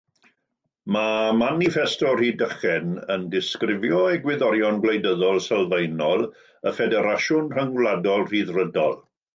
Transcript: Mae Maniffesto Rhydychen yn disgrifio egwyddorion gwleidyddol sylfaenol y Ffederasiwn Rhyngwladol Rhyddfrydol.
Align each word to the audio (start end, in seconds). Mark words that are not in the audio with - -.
Mae 0.93 1.33
Maniffesto 1.41 2.13
Rhydychen 2.21 2.89
yn 3.17 3.27
disgrifio 3.35 4.01
egwyddorion 4.15 4.83
gwleidyddol 4.87 5.45
sylfaenol 5.51 6.27
y 6.29 6.75
Ffederasiwn 6.75 7.57
Rhyngwladol 7.59 8.29
Rhyddfrydol. 8.33 9.03